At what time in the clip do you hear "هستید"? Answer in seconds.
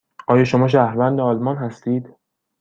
1.57-2.15